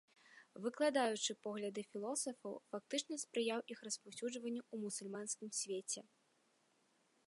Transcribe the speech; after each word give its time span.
Выкладаючы 0.63 1.35
погляды 1.47 1.83
філосафаў, 1.91 2.57
фактычна 2.71 3.21
спрыяў 3.27 3.59
іх 3.75 3.79
распаўсюджванню 3.89 4.61
ў 4.73 4.85
мусульманскім 4.89 5.49
свеце. 5.61 6.01